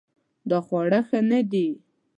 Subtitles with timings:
[0.49, 1.67] دا خواړه ښه نه دي